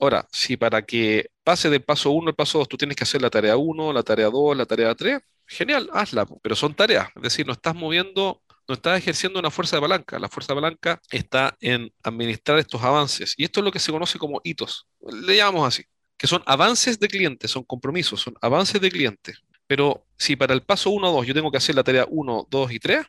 Ahora, 0.00 0.26
si 0.32 0.56
para 0.56 0.82
que 0.82 1.26
pase 1.42 1.68
del 1.70 1.82
paso 1.82 2.10
1 2.10 2.28
al 2.28 2.34
paso 2.34 2.58
2 2.58 2.68
tú 2.68 2.76
tienes 2.76 2.96
que 2.96 3.04
hacer 3.04 3.20
la 3.20 3.30
tarea 3.30 3.56
1, 3.56 3.92
la 3.92 4.02
tarea 4.02 4.30
2, 4.30 4.56
la 4.56 4.66
tarea 4.66 4.94
3, 4.94 5.20
genial, 5.46 5.90
hazla, 5.92 6.26
pero 6.42 6.56
son 6.56 6.74
tareas, 6.74 7.08
es 7.16 7.22
decir, 7.22 7.46
no 7.46 7.52
estás 7.52 7.74
moviendo, 7.74 8.42
no 8.68 8.74
estás 8.74 8.98
ejerciendo 8.98 9.38
una 9.38 9.50
fuerza 9.50 9.76
de 9.76 9.82
palanca, 9.82 10.18
la 10.18 10.28
fuerza 10.28 10.54
de 10.54 10.60
palanca 10.60 11.00
está 11.10 11.56
en 11.60 11.92
administrar 12.02 12.58
estos 12.58 12.82
avances, 12.82 13.34
y 13.36 13.44
esto 13.44 13.60
es 13.60 13.64
lo 13.64 13.72
que 13.72 13.78
se 13.78 13.92
conoce 13.92 14.18
como 14.18 14.40
hitos, 14.44 14.86
le 15.00 15.36
llamamos 15.36 15.68
así, 15.68 15.84
que 16.16 16.26
son 16.26 16.42
avances 16.46 16.98
de 16.98 17.08
cliente, 17.08 17.48
son 17.48 17.64
compromisos, 17.64 18.20
son 18.20 18.34
avances 18.40 18.80
de 18.80 18.90
cliente. 18.90 19.34
Pero 19.66 20.06
si 20.16 20.36
para 20.36 20.54
el 20.54 20.62
paso 20.62 20.90
1 20.90 21.08
o 21.10 21.12
2 21.16 21.26
yo 21.26 21.34
tengo 21.34 21.50
que 21.50 21.56
hacer 21.56 21.74
la 21.74 21.82
tarea 21.82 22.06
1, 22.08 22.48
2 22.50 22.72
y 22.72 22.78
3, 22.78 23.04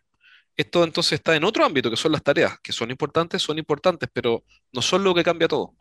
esto 0.58 0.84
entonces 0.84 1.14
está 1.14 1.36
en 1.36 1.44
otro 1.44 1.66
ámbito, 1.66 1.90
que 1.90 1.98
son 1.98 2.12
las 2.12 2.24
tareas, 2.24 2.60
que 2.60 2.72
son 2.72 2.90
importantes, 2.90 3.42
son 3.42 3.58
importantes, 3.58 4.10
pero 4.12 4.44
no 4.72 4.82
son 4.82 5.04
lo 5.04 5.14
que 5.14 5.24
cambia 5.24 5.48
todo. 5.48 5.76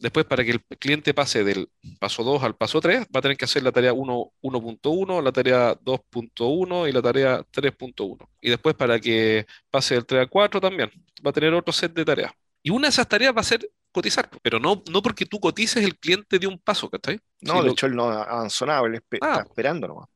Después, 0.00 0.24
para 0.24 0.42
que 0.42 0.52
el 0.52 0.62
cliente 0.78 1.12
pase 1.12 1.44
del 1.44 1.70
paso 1.98 2.24
2 2.24 2.42
al 2.42 2.56
paso 2.56 2.80
3, 2.80 3.02
va 3.14 3.18
a 3.18 3.20
tener 3.20 3.36
que 3.36 3.44
hacer 3.44 3.62
la 3.62 3.70
tarea 3.70 3.92
1.1, 3.92 5.22
la 5.22 5.30
tarea 5.30 5.74
2.1 5.78 6.88
y 6.88 6.92
la 6.92 7.02
tarea 7.02 7.40
3.1. 7.52 8.26
Y 8.40 8.48
después, 8.48 8.74
para 8.74 8.98
que 8.98 9.46
pase 9.70 9.94
del 9.94 10.06
3 10.06 10.22
al 10.22 10.30
4 10.30 10.60
también, 10.60 10.90
va 11.24 11.30
a 11.30 11.32
tener 11.34 11.52
otro 11.52 11.72
set 11.72 11.92
de 11.92 12.04
tareas. 12.04 12.32
Y 12.62 12.70
una 12.70 12.88
de 12.88 12.90
esas 12.90 13.08
tareas 13.08 13.36
va 13.36 13.40
a 13.40 13.44
ser 13.44 13.70
cotizar, 13.92 14.30
pero 14.42 14.58
no, 14.58 14.82
no 14.90 15.02
porque 15.02 15.26
tú 15.26 15.38
cotices 15.38 15.84
el 15.84 15.98
cliente 15.98 16.38
de 16.38 16.46
un 16.46 16.58
paso, 16.58 16.88
¿cachai? 16.88 17.20
No, 17.42 17.62
de 17.62 17.70
hecho 17.70 17.86
él 17.86 17.94
no 17.94 18.04
avanzó 18.04 18.64
nada, 18.64 18.86
él 18.86 18.94
está 18.94 19.18
ah. 19.20 19.44
esperando 19.46 19.86
nomás. 19.86 20.08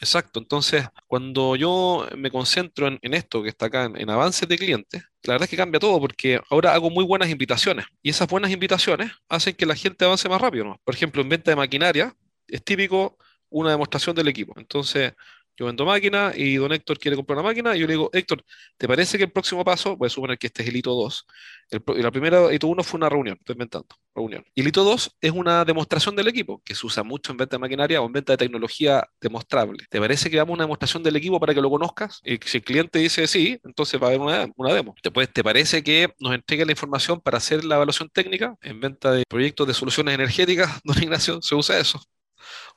Exacto, 0.00 0.40
entonces 0.40 0.86
cuando 1.06 1.56
yo 1.56 2.08
me 2.16 2.30
concentro 2.30 2.88
en, 2.88 3.14
esto 3.14 3.42
que 3.42 3.50
está 3.50 3.66
acá, 3.66 3.84
en, 3.94 4.08
avances 4.08 4.48
de 4.48 4.56
clientes, 4.56 5.02
la 5.24 5.34
verdad 5.34 5.44
es 5.44 5.50
que 5.50 5.58
cambia 5.58 5.78
todo 5.78 6.00
porque 6.00 6.40
ahora 6.48 6.72
hago 6.72 6.88
muy 6.88 7.04
buenas 7.04 7.28
invitaciones 7.28 7.84
y 8.02 8.08
esas 8.08 8.26
buenas 8.26 8.50
invitaciones 8.50 9.12
hacen 9.28 9.54
que 9.54 9.66
la 9.66 9.74
gente 9.74 10.06
avance 10.06 10.28
más 10.28 10.40
rápido. 10.40 10.64
¿no? 10.64 10.80
Por 10.84 10.94
ejemplo, 10.94 11.20
en 11.20 11.28
venta 11.28 11.50
de 11.50 11.56
maquinaria 11.56 12.16
es 12.48 12.64
típico 12.64 13.18
una 13.50 13.70
demostración 13.70 14.16
del 14.16 14.28
equipo. 14.28 14.54
Entonces, 14.56 15.12
yo 15.60 15.66
vendo 15.66 15.84
máquina 15.84 16.32
y 16.34 16.56
don 16.56 16.72
Héctor 16.72 16.98
quiere 16.98 17.16
comprar 17.16 17.38
una 17.38 17.46
máquina 17.46 17.76
y 17.76 17.80
yo 17.80 17.86
le 17.86 17.92
digo, 17.92 18.08
Héctor, 18.14 18.42
¿te 18.78 18.88
parece 18.88 19.18
que 19.18 19.24
el 19.24 19.30
próximo 19.30 19.62
paso, 19.62 19.94
voy 19.94 20.06
a 20.06 20.10
suponer 20.10 20.38
que 20.38 20.46
este 20.46 20.62
es 20.62 20.70
el 20.70 20.76
hito 20.76 20.94
2, 20.94 21.26
el, 21.70 21.82
la 22.02 22.10
primera 22.10 22.52
hito 22.52 22.66
1 22.66 22.82
fue 22.82 22.96
una 22.96 23.10
reunión, 23.10 23.36
estoy 23.38 23.52
inventando, 23.52 23.88
reunión. 24.14 24.42
Y 24.54 24.62
el 24.62 24.68
hito 24.68 24.82
2 24.84 25.18
es 25.20 25.32
una 25.32 25.66
demostración 25.66 26.16
del 26.16 26.28
equipo, 26.28 26.62
que 26.64 26.74
se 26.74 26.86
usa 26.86 27.02
mucho 27.02 27.32
en 27.32 27.36
venta 27.36 27.56
de 27.56 27.60
maquinaria 27.60 28.00
o 28.00 28.06
en 28.06 28.12
venta 28.12 28.32
de 28.32 28.38
tecnología 28.38 29.06
demostrable. 29.20 29.84
¿Te 29.90 30.00
parece 30.00 30.30
que 30.30 30.36
hagamos 30.36 30.54
una 30.54 30.64
demostración 30.64 31.02
del 31.02 31.16
equipo 31.16 31.38
para 31.38 31.52
que 31.52 31.60
lo 31.60 31.68
conozcas? 31.68 32.22
Y 32.24 32.38
si 32.42 32.56
el 32.56 32.64
cliente 32.64 32.98
dice 32.98 33.26
sí, 33.26 33.60
entonces 33.62 34.00
va 34.00 34.06
a 34.06 34.08
haber 34.08 34.20
una, 34.20 34.48
una 34.56 34.72
demo. 34.72 34.94
Después, 35.02 35.30
¿te 35.30 35.44
parece 35.44 35.82
que 35.82 36.14
nos 36.20 36.32
entregue 36.34 36.64
la 36.64 36.72
información 36.72 37.20
para 37.20 37.36
hacer 37.36 37.66
la 37.66 37.74
evaluación 37.74 38.08
técnica? 38.08 38.56
En 38.62 38.80
venta 38.80 39.12
de 39.12 39.24
proyectos 39.28 39.66
de 39.66 39.74
soluciones 39.74 40.14
energéticas, 40.14 40.80
don 40.84 41.02
Ignacio, 41.02 41.42
se 41.42 41.54
usa 41.54 41.78
eso. 41.78 42.00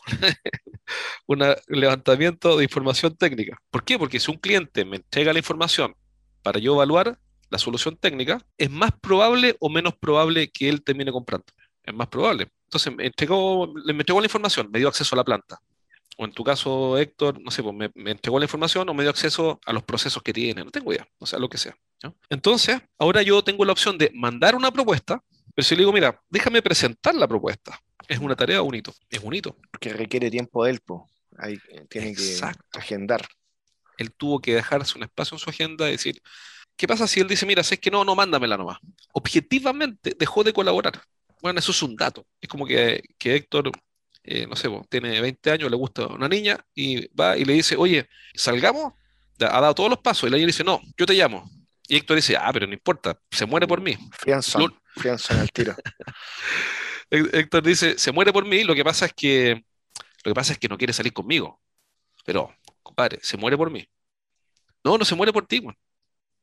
un 1.27 1.43
levantamiento 1.67 2.57
de 2.57 2.63
información 2.63 3.15
técnica. 3.15 3.57
¿Por 3.69 3.83
qué? 3.83 3.97
Porque 3.97 4.19
si 4.19 4.31
un 4.31 4.37
cliente 4.37 4.85
me 4.85 4.97
entrega 4.97 5.33
la 5.33 5.39
información 5.39 5.95
para 6.41 6.59
yo 6.59 6.73
evaluar 6.73 7.17
la 7.49 7.57
solución 7.57 7.97
técnica, 7.97 8.41
es 8.57 8.69
más 8.69 8.91
probable 8.99 9.55
o 9.59 9.69
menos 9.69 9.95
probable 9.95 10.49
que 10.49 10.69
él 10.69 10.83
termine 10.83 11.11
comprando. 11.11 11.45
Es 11.83 11.93
más 11.93 12.07
probable. 12.07 12.49
Entonces, 12.65 12.95
me 12.95 13.05
entregó, 13.05 13.71
me 13.85 13.91
entregó 13.91 14.19
la 14.19 14.25
información, 14.25 14.69
me 14.71 14.79
dio 14.79 14.87
acceso 14.87 15.15
a 15.15 15.17
la 15.17 15.23
planta. 15.23 15.59
O 16.17 16.25
en 16.25 16.31
tu 16.31 16.43
caso, 16.43 16.97
Héctor, 16.97 17.41
no 17.41 17.49
sé, 17.51 17.63
pues 17.63 17.75
me, 17.75 18.11
entregó 18.11 18.39
la 18.39 18.45
información 18.45 18.87
o 18.89 18.93
me 18.93 19.03
dio 19.03 19.09
acceso 19.09 19.59
a 19.65 19.73
los 19.73 19.83
procesos 19.83 20.21
que 20.21 20.33
tiene, 20.33 20.63
no 20.63 20.71
tengo 20.71 20.93
idea, 20.93 21.07
o 21.17 21.25
sea, 21.25 21.39
lo 21.39 21.49
que 21.49 21.57
sea. 21.57 21.75
Entonces, 22.29 22.81
ahora 22.97 23.21
yo 23.21 23.43
tengo 23.43 23.65
la 23.65 23.71
opción 23.71 23.97
de 23.97 24.11
mandar 24.13 24.55
una 24.55 24.71
propuesta, 24.71 25.23
pero 25.53 25.65
si 25.65 25.75
le 25.75 25.81
digo, 25.81 25.93
mira, 25.93 26.19
déjame 26.29 26.61
presentar 26.61 27.13
la 27.15 27.27
propuesta, 27.27 27.79
es 28.07 28.19
una 28.19 28.35
tarea 28.35 28.61
o 28.61 28.65
un 28.65 28.75
hito. 28.75 28.93
Es 29.09 29.19
un 29.21 29.33
hito. 29.33 29.57
Que 29.79 29.93
requiere 29.93 30.29
tiempo 30.29 30.65
de 30.65 30.71
él, 30.71 30.81
Ahí 31.37 31.59
eh, 31.69 31.85
tiene 31.89 32.13
que 32.13 32.39
agendar. 32.73 33.25
Él 33.97 34.11
tuvo 34.11 34.39
que 34.39 34.55
dejarse 34.55 34.97
un 34.97 35.03
espacio 35.03 35.35
en 35.35 35.39
su 35.39 35.49
agenda 35.49 35.87
y 35.87 35.93
decir, 35.93 36.21
¿qué 36.75 36.87
pasa 36.87 37.07
si 37.07 37.19
él 37.19 37.27
dice, 37.27 37.45
mira, 37.45 37.63
si 37.63 37.75
es 37.75 37.79
que 37.79 37.91
no, 37.91 38.03
no, 38.03 38.15
mándamela 38.15 38.57
nomás? 38.57 38.77
Objetivamente 39.13 40.15
dejó 40.17 40.43
de 40.43 40.53
colaborar. 40.53 41.01
Bueno, 41.41 41.59
eso 41.59 41.71
es 41.71 41.81
un 41.83 41.95
dato. 41.95 42.25
Es 42.39 42.49
como 42.49 42.65
que, 42.65 43.03
Héctor, 43.19 43.71
eh, 44.23 44.47
no 44.47 44.55
sé, 44.55 44.69
tiene 44.89 45.19
20 45.19 45.51
años, 45.51 45.69
le 45.69 45.75
gusta 45.75 46.07
una 46.07 46.27
niña 46.27 46.63
y 46.73 47.07
va 47.15 47.37
y 47.37 47.45
le 47.45 47.53
dice, 47.53 47.75
oye, 47.75 48.07
salgamos, 48.33 48.93
ha 49.39 49.61
dado 49.61 49.75
todos 49.75 49.89
los 49.89 49.99
pasos. 49.99 50.27
Y 50.27 50.31
la 50.31 50.37
niña 50.37 50.47
dice, 50.47 50.63
no, 50.63 50.81
yo 50.97 51.05
te 51.05 51.13
llamo. 51.13 51.49
Y 51.93 51.97
Héctor 51.97 52.15
dice, 52.15 52.35
ah, 52.35 52.49
pero 52.51 52.65
no 52.65 52.73
importa, 52.73 53.19
se 53.29 53.45
muere 53.45 53.67
por 53.67 53.79
mí. 53.79 53.95
Fianza, 54.19 54.57
fianza 54.97 55.35
en 55.35 55.41
el 55.41 55.51
tiro. 55.51 55.75
Héctor 57.11 57.61
dice, 57.61 57.99
se 57.99 58.11
muere 58.11 58.33
por 58.33 58.47
mí, 58.47 58.63
lo 58.63 58.73
que 58.73 58.83
pasa 58.83 59.05
es 59.05 59.13
que 59.13 59.63
lo 60.23 60.31
que 60.31 60.33
pasa 60.33 60.53
es 60.53 60.57
que 60.57 60.67
no 60.67 60.75
quiere 60.75 60.91
salir 60.91 61.13
conmigo. 61.13 61.61
Pero, 62.25 62.51
compadre, 62.81 63.19
se 63.21 63.37
muere 63.37 63.55
por 63.55 63.69
mí. 63.69 63.87
No, 64.83 64.97
no 64.97 65.05
se 65.05 65.13
muere 65.13 65.31
por 65.31 65.45
ti, 65.45 65.61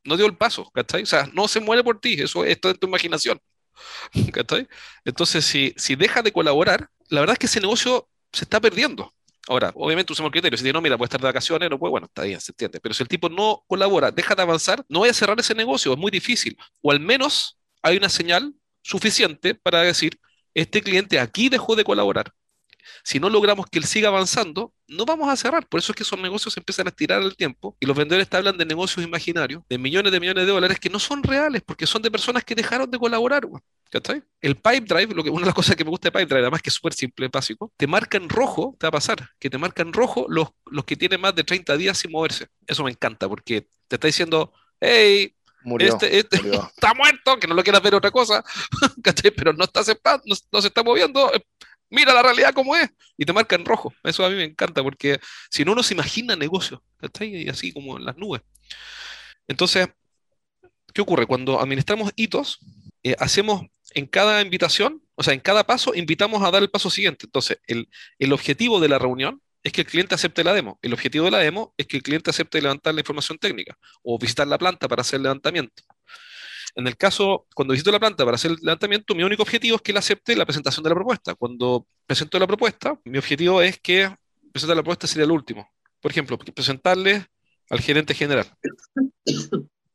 No 0.05 0.17
dio 0.17 0.27
el 0.27 0.37
paso, 0.37 0.71
¿cachai? 0.71 1.03
O 1.03 1.07
sea, 1.07 1.29
no 1.33 1.49
se 1.49 1.59
muere 1.59 1.83
por 1.83 2.01
ti, 2.01 2.15
eso 2.23 2.45
esto 2.45 2.71
es 2.71 2.79
tu 2.79 2.87
imaginación. 2.87 3.41
¿Cachai? 4.33 4.69
Entonces, 5.05 5.45
si, 5.45 5.75
si 5.77 5.97
deja 5.97 6.23
de 6.23 6.31
colaborar, 6.31 6.91
la 7.09 7.23
verdad 7.23 7.33
es 7.33 7.41
que 7.41 7.47
ese 7.47 7.61
negocio 7.61 8.09
se 8.33 8.45
está 8.45 8.61
perdiendo. 8.61 9.13
Ahora, 9.51 9.73
obviamente 9.75 10.13
usamos 10.13 10.29
el 10.29 10.33
criterio. 10.33 10.57
Si 10.57 10.63
dice, 10.63 10.73
no, 10.73 10.81
mira, 10.81 10.97
puede 10.97 11.09
estar 11.09 11.21
de 11.21 11.27
vacaciones, 11.27 11.69
no 11.69 11.77
puede, 11.77 11.91
bueno, 11.91 12.07
está 12.07 12.23
bien, 12.23 12.41
se 12.41 12.53
entiende. 12.53 12.79
Pero 12.81 12.95
si 12.95 13.03
el 13.03 13.09
tipo 13.09 13.29
no 13.29 13.65
colabora, 13.67 14.13
deja 14.13 14.37
de 14.37 14.43
avanzar, 14.43 14.85
no 14.89 15.01
voy 15.01 15.09
a 15.09 15.15
cerrar 15.15 15.41
ese 15.41 15.57
negocio, 15.57 15.93
es 15.93 15.99
muy 15.99 16.13
difícil. 16.13 16.57
O 16.83 16.93
al 16.93 17.01
menos 17.01 17.59
hay 17.83 17.97
una 17.97 18.09
señal 18.09 18.55
suficiente 18.83 19.57
para 19.57 19.83
decir, 19.83 20.21
este 20.55 20.81
cliente 20.83 21.19
aquí 21.19 21.49
dejó 21.49 21.75
de 21.75 21.83
colaborar. 21.83 22.33
Si 23.05 23.21
no 23.21 23.29
logramos 23.29 23.67
que 23.67 23.79
él 23.79 23.85
siga 23.85 24.09
avanzando, 24.09 24.73
no 24.89 25.05
vamos 25.05 25.29
a 25.29 25.37
cerrar. 25.37 25.67
Por 25.69 25.81
eso 25.81 25.93
es 25.93 25.97
que 25.97 26.03
esos 26.03 26.19
negocios 26.19 26.55
se 26.55 26.61
empiezan 26.61 26.87
a 26.87 26.91
estirar 26.91 27.21
al 27.23 27.37
tiempo 27.37 27.77
y 27.81 27.87
los 27.87 27.97
vendedores 27.97 28.29
te 28.29 28.37
hablan 28.37 28.57
de 28.57 28.65
negocios 28.65 29.05
imaginarios, 29.05 29.63
de 29.69 29.79
millones 29.79 30.13
de 30.13 30.21
millones 30.21 30.47
de 30.47 30.53
dólares 30.53 30.79
que 30.79 30.91
no 30.91 30.99
son 30.99 31.23
reales 31.23 31.63
porque 31.65 31.87
son 31.87 32.03
de 32.03 32.11
personas 32.11 32.45
que 32.45 32.55
dejaron 32.55 32.91
de 32.91 32.99
colaborar. 32.99 33.49
¿Cachai? 33.91 34.23
El 34.41 34.55
pipe 34.55 34.81
drive, 34.83 35.15
lo 35.15 35.25
que, 35.25 35.31
una 35.31 35.41
de 35.41 35.47
las 35.47 35.55
cosas 35.55 35.75
que 35.75 35.85
me 35.85 35.91
gusta 35.91 36.09
de 36.09 36.13
pipe 36.13 36.27
drive, 36.27 36.43
además 36.43 36.63
que 36.63 36.71
es 36.71 36.75
súper 36.75 36.93
simple, 36.93 37.29
básico, 37.29 37.73
te 37.77 37.87
marca 37.87 38.19
en 38.19 38.29
rojo, 38.29 38.77
te 38.79 38.87
va 38.87 38.89
a 38.89 38.93
pasar, 38.93 39.31
que 39.39 39.51
te 39.51 39.59
marca 39.59 39.83
en 39.83 39.93
rojo 39.93 40.27
los, 40.29 40.49
los 40.67 40.85
que 40.85 40.97
tienen 40.97 41.21
más 41.21 41.35
de 41.35 41.45
30 41.45 41.77
días 41.77 41.99
sin 41.99 42.13
moverse. 42.13 42.47
Eso 42.67 42.85
me 42.85 42.91
encanta 42.91 43.29
porque 43.29 43.67
te 43.89 43.97
está 43.97 44.07
diciendo, 44.07 44.53
hey, 44.81 45.35
este, 45.79 46.19
este 46.19 46.37
está 46.75 46.95
muerto, 46.95 47.39
que 47.39 47.47
no 47.47 47.55
lo 47.55 47.63
quieras 47.63 47.83
ver 47.83 47.95
otra 47.95 48.11
cosa, 48.11 48.43
pero 49.37 49.53
no, 49.53 49.65
está 49.65 49.83
no, 50.25 50.61
se 50.61 50.69
está 50.69 50.83
moviendo. 50.83 51.31
Mira 51.91 52.15
la 52.15 52.23
realidad 52.23 52.55
como 52.55 52.77
es 52.77 52.89
y 53.17 53.25
te 53.25 53.33
marca 53.33 53.57
en 53.57 53.65
rojo. 53.65 53.93
Eso 54.05 54.25
a 54.25 54.31
mí 54.31 54.37
me 54.37 54.45
encanta 54.45 54.83
porque 54.83 55.19
si 55.51 55.65
no, 55.65 55.73
uno 55.73 55.83
se 55.83 55.95
imagina 55.95 56.37
negocio, 56.37 56.83
y 57.21 57.49
así 57.49 57.73
como 57.73 57.99
en 57.99 58.05
las 58.05 58.17
nubes. 58.17 58.43
Entonces, 59.49 59.89
¿qué 60.95 61.03
ocurre? 61.03 61.27
Cuando 61.27 61.61
administramos 61.61 62.13
hitos, 62.17 62.59
eh, 63.03 63.17
hacemos 63.19 63.63
en 63.95 64.07
cada 64.07 64.41
invitación, 64.43 65.03
o 65.17 65.23
sea, 65.23 65.35
en 65.35 65.41
cada 65.41 65.65
paso, 65.67 65.95
invitamos 65.95 66.43
a 66.43 66.51
dar 66.51 66.63
el 66.63 66.71
paso 66.71 66.91
siguiente. 66.91 67.27
Entonces, 67.27 67.59
el, 67.67 67.89
el 68.19 68.33
objetivo 68.33 68.81
de 68.81 68.89
la 68.89 68.99
reunión 68.99 69.43
es 69.63 69.73
que 69.73 69.83
el 69.83 69.87
cliente 69.87 70.15
acepte 70.15 70.45
la 70.45 70.55
demo. 70.55 70.79
El 70.83 70.93
objetivo 70.93 71.25
de 71.27 71.31
la 71.33 71.39
demo 71.39 71.75
es 71.77 71.87
que 71.87 71.97
el 71.97 72.03
cliente 72.03 72.31
acepte 72.31 72.63
levantar 72.63 72.95
la 72.95 73.01
información 73.01 73.39
técnica 73.39 73.77
o 74.03 74.19
visitar 74.19 74.47
la 74.47 74.59
planta 74.59 74.89
para 74.89 75.03
hacer 75.03 75.19
el 75.19 75.25
levantamiento. 75.25 75.83
En 76.75 76.87
el 76.87 76.97
caso, 76.97 77.47
cuando 77.55 77.73
visito 77.73 77.91
la 77.91 77.99
planta 77.99 78.25
para 78.25 78.37
hacer 78.37 78.53
el 78.53 78.59
levantamiento, 78.63 79.15
mi 79.15 79.23
único 79.23 79.43
objetivo 79.43 79.77
es 79.77 79.83
que 79.83 79.93
él 79.93 79.99
acepte 79.99 80.37
la 80.37 80.47
presentación 80.47 80.83
de 80.83 80.91
la 80.91 80.95
propuesta. 80.95 81.35
Cuando 81.35 81.87
presento 82.07 82.39
la 82.39 82.47
propuesta, 82.47 82.99
mi 83.05 83.19
objetivo 83.19 83.61
es 83.63 83.79
que 83.81 84.15
presentar 84.53 84.77
la 84.77 84.83
propuesta 84.83 85.07
sería 85.07 85.25
el 85.25 85.31
último. 85.31 85.69
Por 86.01 86.11
ejemplo, 86.11 86.39
presentarle 86.39 87.27
al 87.69 87.81
gerente 87.81 88.15
general. 88.15 88.47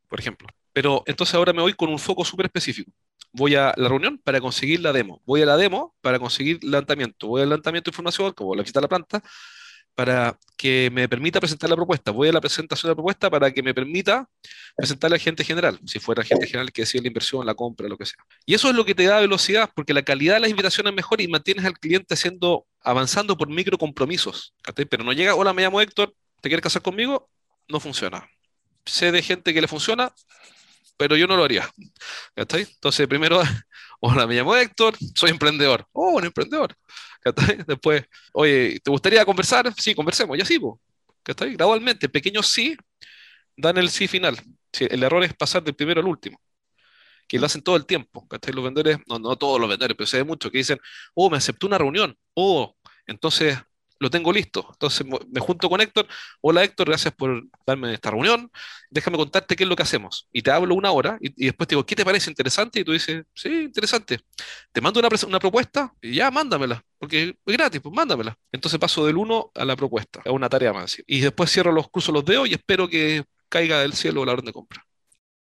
Por 0.08 0.20
ejemplo. 0.20 0.48
Pero 0.74 1.04
entonces 1.06 1.34
ahora 1.36 1.54
me 1.54 1.62
voy 1.62 1.74
con 1.74 1.90
un 1.90 2.00
foco 2.00 2.26
súper 2.26 2.48
específico. 2.48 2.92
Voy 3.32 3.56
a 3.56 3.74
la 3.76 3.90
reunión 3.90 4.18
para 4.18 4.40
conseguir 4.40 4.82
la 4.82 4.94
demo. 4.94 5.22
Voy 5.26 5.42
a 5.42 5.46
la 5.46 5.58
demo 5.58 5.96
para 6.02 6.20
conseguir 6.20 6.60
el 6.62 6.72
levantamiento. 6.72 7.28
Voy 7.28 7.42
al 7.42 7.50
levantamiento 7.50 7.90
de 7.90 7.94
información, 7.94 8.32
como 8.34 8.56
la 8.56 8.62
visita 8.62 8.80
a 8.80 8.82
la 8.82 8.88
planta, 8.88 9.24
para 9.96 10.38
que 10.58 10.90
me 10.92 11.08
permita 11.08 11.40
presentar 11.40 11.70
la 11.70 11.76
propuesta. 11.76 12.12
Voy 12.12 12.28
a 12.28 12.32
la 12.34 12.42
presentación 12.42 12.90
de 12.90 12.92
la 12.92 12.96
propuesta 12.96 13.30
para 13.30 13.52
que 13.52 13.64
me 13.64 13.74
permita 13.74 14.28
presentarle 14.76 15.16
al 15.16 15.22
agente 15.22 15.44
general, 15.44 15.80
si 15.86 16.00
fuera 16.00 16.22
el 16.22 16.26
agente 16.26 16.48
general 16.48 16.72
que 16.72 16.82
decide 16.82 17.02
la 17.04 17.08
inversión, 17.08 17.46
la 17.46 17.56
compra, 17.56 17.88
lo 17.88 17.98
que 17.98 18.06
sea. 18.06 18.24
Y 18.46 18.54
eso 18.54 18.70
es 18.70 18.76
lo 18.76 18.84
que 18.86 18.94
te 18.94 19.06
da 19.06 19.22
velocidad, 19.22 19.72
porque 19.74 19.94
la 19.94 20.04
calidad 20.04 20.36
de 20.36 20.42
las 20.42 20.50
invitaciones 20.50 20.92
es 20.92 20.96
mejor 20.96 21.22
y 21.22 21.28
mantienes 21.28 21.66
al 21.66 21.80
cliente 21.80 22.14
haciendo, 22.14 22.68
avanzando 22.82 23.38
por 23.38 23.50
micro 23.50 23.78
compromisos. 23.78 24.54
Pero 24.90 25.04
no 25.04 25.14
llega, 25.14 25.34
hola, 25.34 25.54
me 25.54 25.62
llamo 25.62 25.80
Héctor, 25.80 26.14
¿te 26.42 26.50
quieres 26.50 26.64
casar 26.64 26.82
conmigo? 26.82 27.30
No 27.70 27.80
funciona. 27.80 28.28
Sé 28.86 29.12
de 29.12 29.22
gente 29.22 29.54
que 29.54 29.62
le 29.62 29.68
funciona, 29.68 30.14
pero 30.98 31.16
yo 31.16 31.26
no 31.28 31.38
lo 31.38 31.44
haría. 31.46 31.70
Entonces, 32.36 33.08
primero, 33.08 33.42
hola, 34.02 34.28
me 34.28 34.36
llamo 34.36 34.56
Héctor, 34.56 34.96
soy 35.16 35.32
emprendedor. 35.32 35.88
Oh, 35.94 36.12
un 36.18 36.26
emprendedor. 36.26 36.76
Después, 37.68 38.04
oye, 38.34 38.80
¿te 38.84 38.92
gustaría 38.92 39.26
conversar? 39.26 39.74
Sí, 39.78 39.96
conversemos, 39.96 40.38
ya 40.38 40.46
sí, 40.46 40.60
¿cachai? 41.24 41.54
Gradualmente, 41.54 42.10
pequeños 42.10 42.48
sí 42.48 42.78
dan 43.58 43.78
el 43.78 43.90
sí 43.90 44.08
final. 44.08 44.38
el 44.80 45.04
error 45.04 45.24
es 45.24 45.34
pasar 45.34 45.64
del 45.64 45.76
primero 45.76 46.02
al 46.02 46.08
último, 46.08 46.40
que 47.28 47.40
lo 47.40 47.46
hacen 47.48 47.62
todo 47.64 47.76
el 47.76 47.86
tiempo, 47.86 48.28
¿cachai? 48.28 48.54
Los 48.54 48.64
vendedores, 48.64 49.00
no, 49.08 49.20
no 49.20 49.36
todos 49.38 49.60
los 49.60 49.70
vendedores, 49.70 49.98
pero 49.98 50.08
se 50.08 50.18
ve 50.18 50.24
mucho, 50.24 50.52
que 50.52 50.60
dicen, 50.60 50.80
oh, 51.16 51.30
me 51.30 51.38
aceptó 51.38 51.68
una 51.68 51.78
reunión, 51.78 52.18
oh, 52.36 52.76
entonces 53.08 53.58
lo 54.06 54.12
tengo 54.12 54.32
listo. 54.32 54.68
Entonces 54.72 55.06
me 55.06 55.40
junto 55.40 55.68
con 55.68 55.82
Héctor. 55.82 56.08
Hola 56.40 56.64
Héctor, 56.64 56.90
gracias 56.90 57.12
por 57.16 57.44
darme 57.66 57.92
esta 57.92 58.12
reunión. 58.12 58.52
Déjame 58.92 59.18
contarte 59.18 59.56
qué 59.56 59.64
es 59.64 59.70
lo 59.70 59.76
que 59.76 59.82
hacemos. 59.82 60.28
Y 60.32 60.44
te 60.44 60.52
hablo 60.52 60.76
una 60.76 60.92
hora 60.92 61.18
y, 61.20 61.46
después 61.46 61.68
te 61.68 61.74
digo, 61.74 61.84
¿qué 61.86 61.96
te 61.96 62.06
parece 62.06 62.30
interesante? 62.30 62.82
Y 62.82 62.84
tú 62.84 62.92
dices, 62.92 63.26
sí, 63.34 63.64
interesante. 63.64 64.20
Te 64.72 64.80
mando 64.80 65.00
una, 65.00 65.10
una 65.28 65.40
propuesta 65.40 65.92
y 66.00 66.14
ya, 66.14 66.30
mándamela. 66.30 66.84
Porque 67.00 67.36
es 67.44 67.58
gratis, 67.58 67.82
pues 67.82 67.96
mándamela. 67.96 68.38
Entonces 68.52 68.80
paso 68.80 69.06
del 69.08 69.18
uno 69.18 69.52
a 69.56 69.66
la 69.66 69.76
propuesta, 69.76 70.22
a 70.24 70.32
una 70.32 70.50
tarea 70.50 70.72
más. 70.72 71.02
Y 71.08 71.22
después 71.22 71.52
cierro 71.52 71.72
los 71.72 71.90
cursos, 71.90 72.14
los 72.14 72.24
dedos 72.24 72.48
y 72.48 72.54
espero 72.54 72.88
que 72.88 73.24
caiga 73.50 73.80
del 73.80 73.94
cielo 73.94 74.24
la 74.24 74.34
orden 74.34 74.46
de 74.46 74.54
compra. 74.54 74.86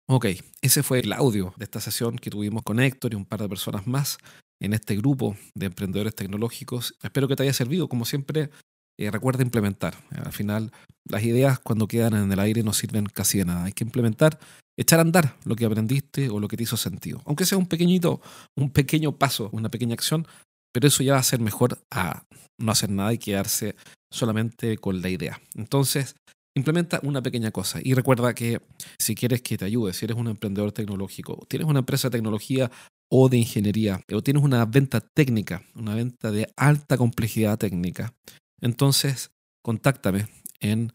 Ok, 0.08 0.26
ese 0.62 0.82
fue 0.82 1.02
el 1.02 1.14
audio 1.14 1.54
de 1.58 1.66
esta 1.66 1.80
sesión 1.80 2.18
que 2.18 2.32
tuvimos 2.32 2.64
con 2.64 2.80
Héctor 2.80 3.14
y 3.14 3.16
un 3.16 3.26
par 3.26 3.42
de 3.42 3.48
personas 3.48 3.86
más 3.86 4.18
en 4.60 4.74
este 4.74 4.96
grupo 4.96 5.38
de 5.56 5.68
emprendedores 5.68 6.16
tecnológicos. 6.16 6.96
Espero 7.02 7.28
que 7.28 7.36
te 7.36 7.44
haya 7.44 7.54
servido. 7.54 7.88
Como 7.88 8.06
siempre, 8.06 8.50
eh, 8.98 9.12
recuerda 9.12 9.44
implementar. 9.44 9.96
Al 10.12 10.32
final, 10.32 10.72
las 11.06 11.24
ideas 11.24 11.60
cuando 11.60 11.88
quedan 11.88 12.14
en 12.14 12.32
el 12.32 12.40
aire 12.40 12.64
no 12.64 12.74
sirven 12.74 13.06
casi 13.06 13.40
de 13.40 13.46
nada. 13.46 13.66
Hay 13.66 13.74
que 13.74 13.84
implementar, 13.84 14.40
echar 14.78 15.00
a 15.00 15.04
andar 15.04 15.38
lo 15.46 15.56
que 15.56 15.66
aprendiste 15.66 16.30
o 16.30 16.40
lo 16.40 16.48
que 16.48 16.58
te 16.58 16.64
hizo 16.64 16.78
sentido. 16.78 17.22
Aunque 17.26 17.46
sea 17.46 17.58
un 17.58 17.68
pequeñito, 17.68 18.22
un 18.56 18.72
pequeño 18.72 19.18
paso, 19.18 19.50
una 19.54 19.70
pequeña 19.70 19.94
acción, 19.94 20.28
pero 20.74 20.88
eso 20.88 21.04
ya 21.04 21.14
va 21.14 21.20
a 21.20 21.24
ser 21.24 21.40
mejor 21.40 21.80
a 21.92 22.24
no 22.58 22.72
hacer 22.72 22.90
nada 22.90 23.14
y 23.14 23.18
quedarse 23.18 23.76
solamente 24.12 24.78
con 24.78 25.02
la 25.02 25.10
idea. 25.10 25.42
Entonces, 25.56 26.16
Implementa 26.60 27.00
una 27.04 27.22
pequeña 27.22 27.52
cosa 27.52 27.80
y 27.82 27.94
recuerda 27.94 28.34
que 28.34 28.62
si 28.98 29.16
quieres 29.16 29.42
que 29.42 29.58
te 29.58 29.66
ayude, 29.66 29.94
si 29.94 30.06
eres 30.06 30.18
un 30.18 30.28
emprendedor 30.28 30.72
tecnológico, 30.72 31.46
tienes 31.48 31.68
una 31.70 31.80
empresa 31.80 32.10
de 32.10 32.18
tecnología 32.18 32.70
o 33.10 33.30
de 33.30 33.38
ingeniería, 33.38 34.02
o 34.14 34.22
tienes 34.22 34.44
una 34.44 34.66
venta 34.66 35.02
técnica, 35.02 35.64
una 35.76 35.96
venta 35.96 36.32
de 36.32 36.48
alta 36.56 36.98
complejidad 36.98 37.58
técnica, 37.58 38.14
entonces 38.62 39.32
contáctame 39.64 40.28
en 40.60 40.92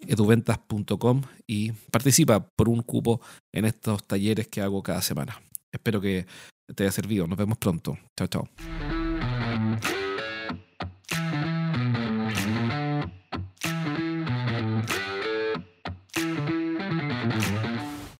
eduventas.com 0.00 1.22
y 1.46 1.72
participa 1.90 2.48
por 2.56 2.68
un 2.68 2.82
cupo 2.82 3.20
en 3.52 3.64
estos 3.64 4.06
talleres 4.06 4.48
que 4.48 4.60
hago 4.60 4.82
cada 4.82 5.02
semana. 5.02 5.40
Espero 5.72 6.00
que 6.00 6.26
te 6.74 6.84
haya 6.84 6.92
servido. 6.92 7.26
Nos 7.26 7.38
vemos 7.38 7.58
pronto. 7.58 7.98
Chao, 8.16 8.28
chao. 8.28 8.48